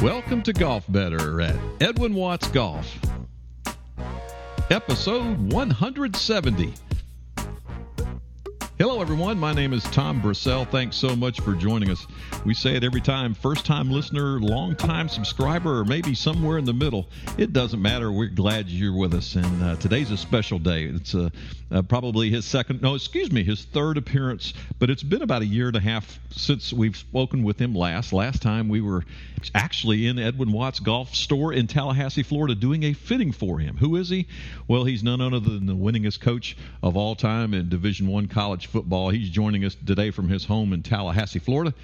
[0.00, 2.86] Welcome to Golf Better at Edwin Watts Golf,
[4.70, 6.74] episode 170.
[8.78, 9.38] Hello, everyone.
[9.38, 10.68] My name is Tom Brissell.
[10.68, 12.04] Thanks so much for joining us.
[12.44, 16.64] We say it every time first time listener, long time subscriber, or maybe somewhere in
[16.64, 17.08] the middle.
[17.36, 18.10] It doesn't matter.
[18.10, 19.36] We're glad you're with us.
[19.36, 20.84] And uh, today's a special day.
[20.86, 21.30] It's uh,
[21.70, 25.46] uh, probably his second, no, excuse me, his third appearance, but it's been about a
[25.46, 28.12] year and a half since we've spoken with him last.
[28.12, 29.04] Last time we were
[29.54, 33.76] actually in Edwin Watts Golf Store in Tallahassee, Florida, doing a fitting for him.
[33.76, 34.26] Who is he?
[34.66, 38.66] Well, he's none other than the winningest coach of all time in Division One college
[38.66, 38.87] football.
[39.10, 41.74] He's joining us today from his home in Tallahassee, Florida.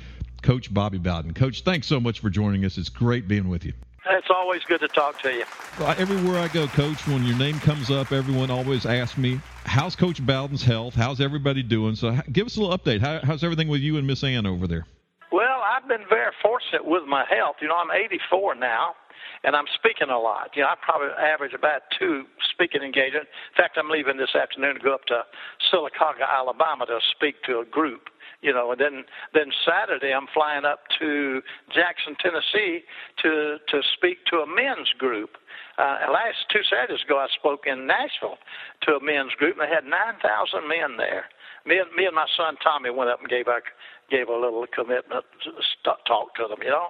[0.42, 1.32] Coach Bobby Bowden.
[1.32, 2.76] Coach, thanks so much for joining us.
[2.76, 3.72] It's great being with you.
[4.06, 5.44] It's always good to talk to you.
[5.80, 10.24] Everywhere I go, Coach, when your name comes up, everyone always asks me, "How's Coach
[10.24, 10.94] Bowden's health?
[10.94, 13.00] How's everybody doing?" So, give us a little update.
[13.00, 14.84] How, how's everything with you and Miss Ann over there?
[15.84, 17.56] I've been very fortunate with my health.
[17.60, 18.96] You know, I'm 84 now,
[19.44, 20.48] and I'm speaking a lot.
[20.56, 23.28] You know, I probably average about two speaking engagements.
[23.52, 25.28] In fact, I'm leaving this afternoon to go up to
[25.68, 28.08] Sylacauga, Alabama, to speak to a group
[28.44, 31.40] you know, and then then Saturday I'm flying up to
[31.72, 32.84] Jackson, Tennessee,
[33.24, 35.40] to to speak to a men's group.
[35.78, 38.36] Uh, last two Saturdays ago, I spoke in Nashville
[38.84, 41.24] to a men's group, and they had nine thousand men there.
[41.64, 43.64] Me and me and my son Tommy went up and gave a
[44.10, 45.50] gave a little commitment to
[46.06, 46.88] talk to them, you know.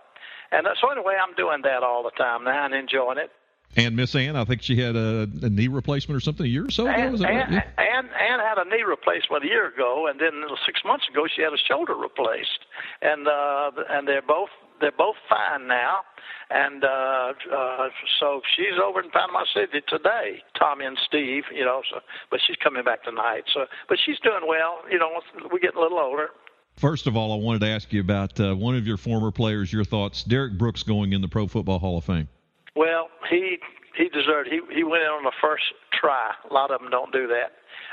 [0.52, 3.30] And so anyway, I'm doing that all the time now and enjoying it.
[3.76, 6.66] And Miss Ann, I think she had a, a, knee replacement or something a year
[6.66, 6.92] or so ago.
[6.94, 7.64] Ann, right?
[7.76, 11.42] Ann, Ann had a knee replacement a year ago, and then six months ago she
[11.42, 12.70] had a shoulder replaced,
[13.02, 16.06] and uh, and they're both they're both fine now.
[16.50, 17.88] And uh, uh,
[18.20, 21.82] so she's over in Panama City today, Tommy and Steve, you know.
[21.90, 21.98] So,
[22.30, 23.44] but she's coming back tonight.
[23.52, 24.82] So, but she's doing well.
[24.90, 26.30] You know, we're getting a little older.
[26.76, 29.72] First of all, I wanted to ask you about uh, one of your former players.
[29.72, 32.28] Your thoughts, Derrick Brooks, going in the Pro Football Hall of Fame.
[32.74, 33.58] Well, he
[33.96, 34.48] he deserved.
[34.50, 36.32] He he went in on the first try.
[36.48, 37.52] A lot of them don't do that,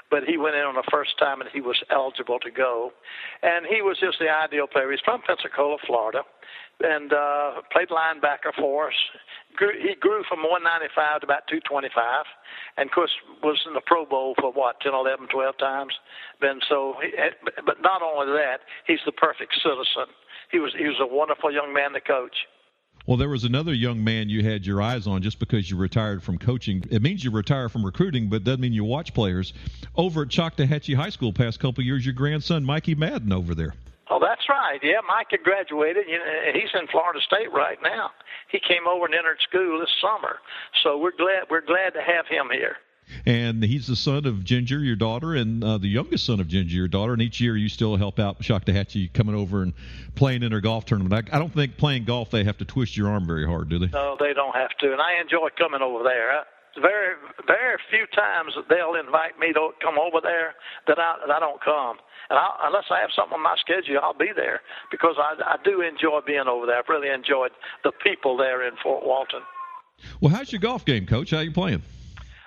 [0.09, 2.91] but he went in on the first time and he was eligible to go,
[3.43, 4.91] and he was just the ideal player.
[4.91, 6.23] He's from Pensacola, Florida,
[6.81, 8.99] and uh, played linebacker for us.
[9.59, 11.93] He grew from 195 to about 225,
[12.77, 13.11] and of course
[13.43, 15.93] was in the Pro Bowl for what 10, 11, 12 times.
[16.39, 16.95] Then so,
[17.65, 20.09] but not only that, he's the perfect citizen.
[20.51, 22.47] He was he was a wonderful young man to coach.
[23.07, 26.21] Well, there was another young man you had your eyes on just because you retired
[26.23, 26.83] from coaching.
[26.91, 29.53] It means you retire from recruiting, but doesn't mean you watch players.
[29.95, 33.73] Over at Choctawhatchee High School, past couple years, your grandson Mikey Madden over there.
[34.09, 34.79] Oh, that's right.
[34.83, 36.05] Yeah, Mike had graduated.
[36.07, 38.11] You know, he's in Florida State right now.
[38.51, 40.39] He came over and entered school this summer,
[40.83, 42.75] so we're glad we're glad to have him here
[43.25, 46.75] and he's the son of Ginger, your daughter, and uh, the youngest son of Ginger,
[46.75, 47.13] your daughter.
[47.13, 49.73] And each year you still help out Choctawhatchee coming over and
[50.15, 51.13] playing in their golf tournament.
[51.13, 53.79] I, I, don't think playing golf they have to twist your arm very hard, do
[53.79, 53.87] they?
[53.87, 54.91] No, they don't have to.
[54.91, 56.45] And I enjoy coming over there.
[56.81, 57.15] Very,
[57.47, 60.55] very few times that they'll invite me to come over there
[60.87, 61.97] that I that I don't come.
[62.29, 65.57] And I, unless I have something on my schedule, I'll be there because I, I
[65.65, 66.77] do enjoy being over there.
[66.77, 67.51] I've really enjoyed
[67.83, 69.41] the people there in Fort Walton.
[70.21, 71.31] Well, how's your golf game, Coach?
[71.31, 71.83] How you playing?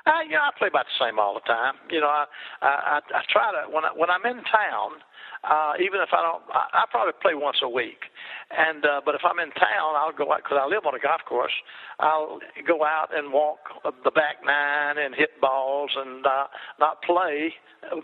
[0.06, 1.74] Uh, you know, I play about the same all the time.
[1.88, 2.24] You know, I
[2.60, 5.00] I, I try to when I, when I'm in town.
[5.44, 8.08] Uh, even if I don't, I, I probably play once a week.
[8.52, 11.00] And uh, but if I'm in town, I'll go out because I live on a
[11.00, 11.52] golf course.
[12.00, 16.46] I'll go out and walk the back nine and hit balls and uh,
[16.80, 17.54] not play,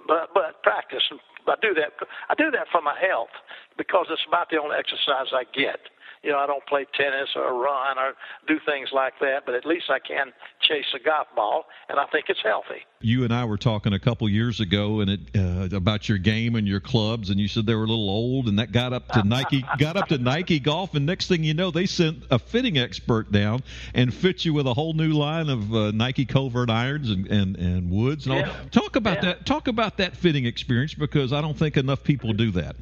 [0.06, 1.04] but but practice.
[1.48, 1.96] I do that.
[2.28, 3.32] I do that for my health
[3.76, 5.80] because it's about the only exercise I get
[6.22, 8.12] you know, I don't play tennis or run or
[8.46, 12.04] do things like that, but at least I can chase a golf ball, and I
[12.12, 12.84] think it's healthy.
[13.00, 16.56] You and I were talking a couple years ago, and it uh, about your game
[16.56, 19.08] and your clubs, and you said they were a little old, and that got up
[19.08, 22.38] to Nike, got up to Nike Golf, and next thing you know, they sent a
[22.38, 23.62] fitting expert down
[23.94, 27.56] and fit you with a whole new line of uh, Nike covert irons and and,
[27.56, 28.40] and woods and all.
[28.40, 28.54] Yeah.
[28.70, 29.32] Talk about yeah.
[29.32, 29.46] that.
[29.46, 32.76] Talk about that fitting experience because I don't think enough people do that.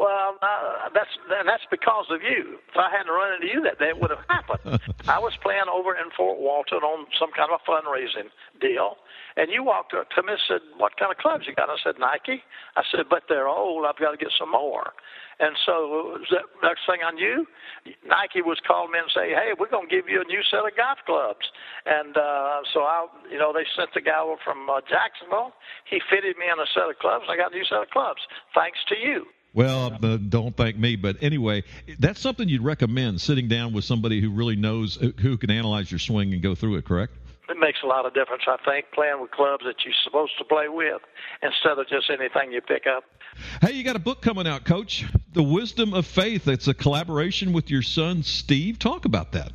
[0.00, 2.56] Well, uh, that's and that's because of you.
[2.72, 4.80] If I hadn't run into you that day, it would have happened.
[5.04, 8.32] I was playing over in Fort Walton on some kind of a fundraising
[8.64, 8.96] deal,
[9.36, 11.76] and you walked up to me and said, "What kind of clubs you got?" I
[11.84, 12.40] said, "Nike."
[12.80, 13.84] I said, "But they're old.
[13.84, 14.96] I've got to get some more."
[15.36, 17.44] And so the next thing I knew,
[18.08, 20.64] Nike was calling me and say, "Hey, we're going to give you a new set
[20.64, 21.44] of golf clubs."
[21.84, 25.52] And uh, so I, you know, they sent the guy over from uh, Jacksonville.
[25.84, 27.28] He fitted me in a set of clubs.
[27.28, 28.24] I got a new set of clubs
[28.56, 29.28] thanks to you.
[29.52, 31.64] Well, uh, don't thank me, but anyway,
[31.98, 35.98] that's something you'd recommend sitting down with somebody who really knows who can analyze your
[35.98, 36.84] swing and go through it.
[36.84, 37.12] Correct?
[37.50, 40.44] it makes a lot of difference, I think, playing with clubs that you're supposed to
[40.44, 41.02] play with
[41.42, 43.04] instead of just anything you pick up.
[43.60, 45.04] Hey, you got a book coming out, Coach.
[45.32, 46.46] The Wisdom of Faith.
[46.46, 48.78] It's a collaboration with your son, Steve.
[48.78, 49.52] Talk about that.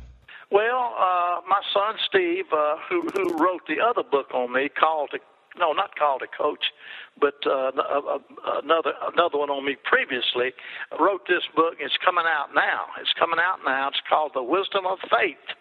[0.50, 5.10] Well, uh, my son Steve, uh, who who wrote the other book on me, called
[5.12, 5.18] to
[5.58, 6.72] no, not called a coach,
[7.20, 7.72] but uh,
[8.62, 10.52] another another one on me previously,
[11.00, 11.74] wrote this book.
[11.80, 12.86] It's coming out now.
[13.00, 13.88] It's coming out now.
[13.88, 15.56] It's called The Wisdom of Faith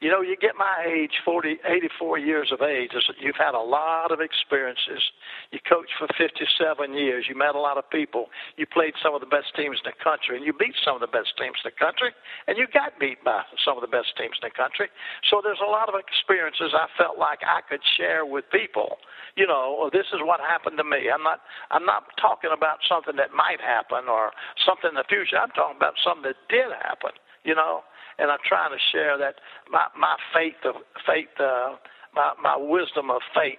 [0.00, 2.90] you know, you get my age, 40, 84 years of age,
[3.20, 5.02] you've had a lot of experiences.
[5.50, 6.46] You coached for 57
[6.94, 7.26] years.
[7.28, 8.30] You met a lot of people.
[8.56, 11.02] You played some of the best teams in the country, and you beat some of
[11.02, 12.14] the best teams in the country,
[12.46, 14.86] and you got beat by some of the best teams in the country.
[15.26, 19.02] So there's a lot of experiences I felt like I could share with people.
[19.34, 21.10] You know, this is what happened to me.
[21.10, 21.42] I'm not.
[21.74, 24.30] I'm not talking about something that might happen or
[24.62, 25.34] something in the future.
[25.34, 27.10] I'm talking about something that did happen.
[27.42, 27.82] You know,
[28.20, 31.74] and I'm trying to share that my my faith of faith, uh,
[32.14, 33.58] my my wisdom of faith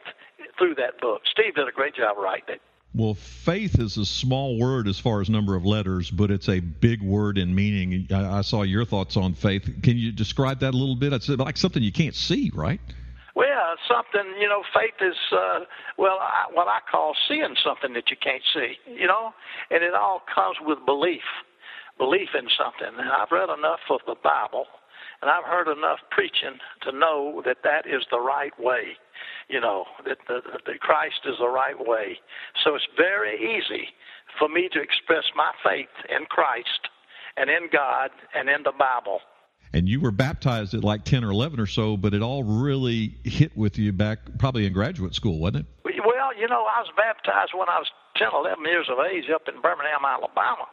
[0.58, 1.22] through that book.
[1.32, 2.62] Steve did a great job writing it.
[2.94, 6.60] Well, faith is a small word as far as number of letters, but it's a
[6.60, 8.08] big word in meaning.
[8.12, 9.64] I, I saw your thoughts on faith.
[9.82, 11.14] Can you describe that a little bit?
[11.14, 12.82] It's like something you can't see, right?
[13.34, 15.60] Well, something you know, faith is uh,
[15.98, 18.76] well, I, what I call seeing something that you can't see.
[18.94, 19.32] You know,
[19.70, 21.24] and it all comes with belief
[21.98, 23.00] belief in something.
[23.00, 24.66] And I've read enough of the Bible
[25.22, 28.98] and I've heard enough preaching to know that that is the right way.
[29.50, 32.20] You know, that, the, that Christ is the right way.
[32.64, 33.88] So it's very easy
[34.40, 36.90] for me to express my faith in Christ
[37.38, 39.20] and in God and in the Bible.
[39.74, 43.16] And you were baptized at like 10 or 11 or so, but it all really
[43.24, 46.02] hit with you back probably in graduate school, wasn't it?
[46.04, 49.48] Well, you know, I was baptized when I was 10, 11 years of age up
[49.48, 50.68] in Birmingham, Alabama.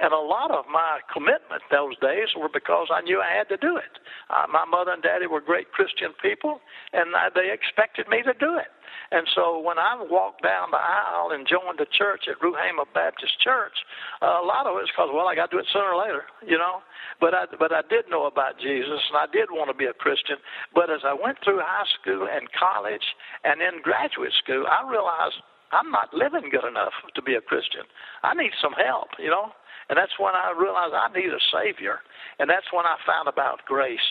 [0.00, 3.56] And a lot of my commitment those days were because I knew I had to
[3.56, 3.98] do it.
[4.28, 6.60] Uh, my mother and daddy were great Christian people,
[6.92, 8.68] and uh, they expected me to do it.
[9.12, 13.40] And so when I walked down the aisle and joined the church at Ruhama Baptist
[13.40, 13.76] Church,
[14.20, 16.00] uh, a lot of it was because, well, I got to do it sooner or
[16.00, 16.80] later, you know.
[17.20, 19.92] But I, but I did know about Jesus, and I did want to be a
[19.92, 20.36] Christian.
[20.74, 23.04] But as I went through high school and college
[23.44, 25.40] and then graduate school, I realized
[25.72, 27.88] I'm not living good enough to be a Christian.
[28.22, 29.52] I need some help, you know.
[29.88, 32.00] And that's when I realized I need a Savior.
[32.38, 34.04] And that's when I found about grace.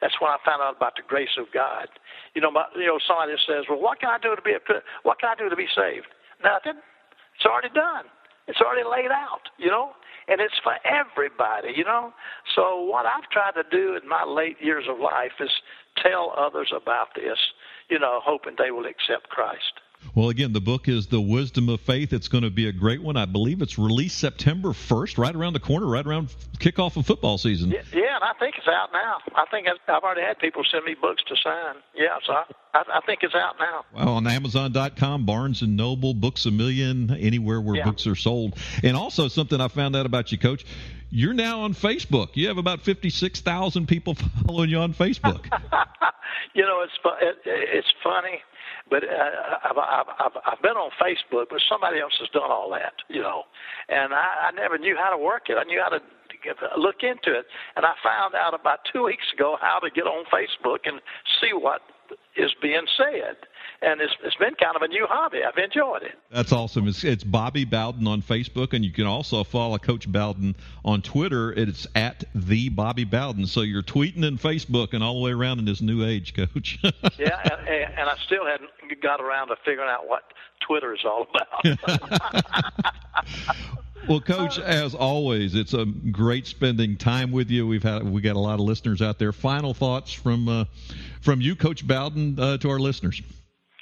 [0.00, 1.88] That's when I found out about the grace of God.
[2.34, 4.62] You know, my, you know, somebody says, "Well, what can I do to be a,
[5.02, 6.08] what can I do to be saved?"
[6.42, 6.80] Nothing.
[7.36, 8.06] It's already done.
[8.48, 9.50] It's already laid out.
[9.58, 9.92] You know,
[10.26, 11.76] and it's for everybody.
[11.76, 12.14] You know.
[12.56, 15.50] So what I've tried to do in my late years of life is
[16.00, 17.38] tell others about this.
[17.90, 19.84] You know, hoping they will accept Christ.
[20.14, 22.12] Well, again, the book is The Wisdom of Faith.
[22.12, 23.16] It's going to be a great one.
[23.16, 27.38] I believe it's released September 1st, right around the corner, right around kickoff of football
[27.38, 27.70] season.
[27.70, 27.80] Yeah,
[28.16, 29.18] and I think it's out now.
[29.36, 31.76] I think I've already had people send me books to sign.
[31.94, 32.44] Yeah, so I,
[32.74, 33.84] I, I think it's out now.
[33.94, 37.84] Well, on Amazon.com, Barnes & Noble, Books A Million, anywhere where yeah.
[37.84, 38.56] books are sold.
[38.82, 40.66] And also something I found out about you, Coach,
[41.10, 42.30] you're now on Facebook.
[42.34, 44.14] You have about 56,000 people
[44.46, 45.44] following you on Facebook.
[46.54, 48.40] you know, it's, it, it's funny
[48.88, 52.94] but uh, I've, I've, I've been on Facebook, but somebody else has done all that,
[53.08, 53.44] you know.
[53.88, 55.58] And I, I never knew how to work it.
[55.58, 56.00] I knew how to
[56.42, 57.46] get, look into it,
[57.76, 61.00] and I found out about two weeks ago how to get on Facebook and
[61.40, 61.82] see what
[62.36, 63.36] is being said
[63.82, 65.38] and it's, it's been kind of a new hobby.
[65.46, 66.18] I've enjoyed it.
[66.30, 66.86] That's awesome.
[66.86, 71.52] It's, it's Bobby Bowden on Facebook, and you can also follow Coach Bowden on Twitter.
[71.52, 73.46] It's at the Bobby Bowden.
[73.46, 76.78] So you're tweeting and Facebook and all the way around in this new age, Coach.
[77.18, 78.70] yeah, and, and I still hadn't
[79.02, 80.24] got around to figuring out what
[80.66, 81.78] Twitter is all about.
[84.08, 87.66] Well, Coach, as always, it's a great spending time with you.
[87.66, 89.30] We've had we got a lot of listeners out there.
[89.30, 90.64] Final thoughts from uh,
[91.20, 93.20] from you, Coach Bowden, uh, to our listeners.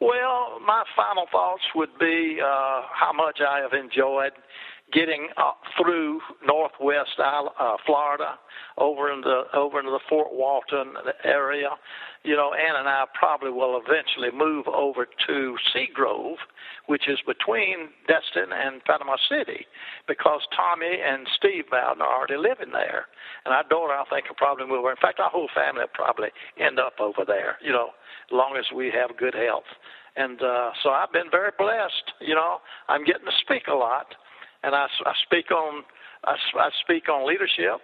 [0.01, 4.33] Well, my final thoughts would be uh, how much I have enjoyed
[4.93, 8.39] getting uh, through Northwest uh, Florida
[8.77, 11.71] over into over into the Fort Walton area.
[12.25, 16.37] You know, Ann and I probably will eventually move over to Seagrove,
[16.87, 19.67] which is between Destin and Panama City,
[20.07, 23.07] because Tommy and Steve Bowden are already living there,
[23.45, 24.91] and our daughter I think will probably move over.
[24.91, 26.29] In fact, our whole family will probably
[26.59, 27.57] end up over there.
[27.63, 27.91] You know,
[28.29, 29.69] as long as we have good health.
[30.17, 32.19] And uh, so I've been very blessed.
[32.21, 34.15] You know, I'm getting to speak a lot,
[34.63, 35.85] and I, I speak on
[36.25, 37.81] I, I speak on leadership.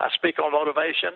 [0.00, 1.12] I speak on motivation.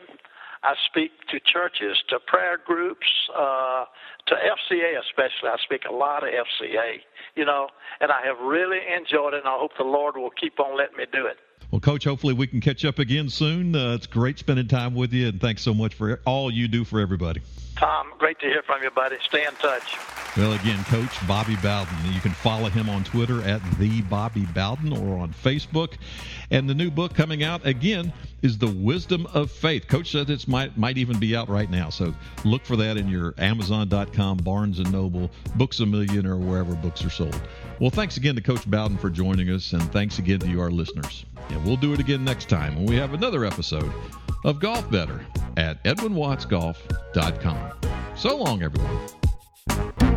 [0.63, 3.85] I speak to churches, to prayer groups, uh,
[4.27, 5.51] to FCA especially.
[5.51, 6.99] I speak a lot of FCA,
[7.37, 7.69] you know,
[8.01, 10.97] and I have really enjoyed it, and I hope the Lord will keep on letting
[10.97, 11.37] me do it.
[11.71, 13.75] Well, Coach, hopefully we can catch up again soon.
[13.75, 16.85] Uh, it's great spending time with you, and thanks so much for all you do
[16.85, 17.43] for everybody.
[17.77, 19.17] Tom, great to hear from you, buddy.
[19.27, 19.97] Stay in touch.
[20.37, 21.95] Well, again, Coach Bobby Bowden.
[22.13, 25.95] You can follow him on Twitter at the Bobby Bowden or on Facebook.
[26.51, 29.89] And the new book coming out again is The Wisdom of Faith.
[29.89, 33.09] Coach said it might might even be out right now, so look for that in
[33.09, 37.41] your Amazon.com, Barnes and Noble, Books a Million, or wherever books are sold.
[37.81, 40.71] Well, thanks again to Coach Bowden for joining us, and thanks again to you, our
[40.71, 41.25] listeners.
[41.51, 43.93] And we'll do it again next time when we have another episode
[44.45, 45.25] of Golf Better
[45.57, 47.73] at EdwinWattsGolf.com.
[48.17, 50.16] So long, everyone.